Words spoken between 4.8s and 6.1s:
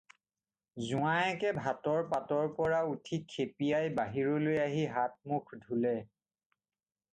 হাত মুখ ধুলে।